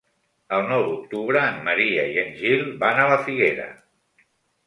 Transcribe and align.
El 0.55 0.63
nou 0.69 0.85
d'octubre 0.85 1.43
en 1.49 1.59
Maria 1.67 2.05
i 2.13 2.17
en 2.23 2.33
Gil 2.39 2.65
van 2.85 3.01
a 3.01 3.05
la 3.13 3.19
Figuera. 3.27 3.67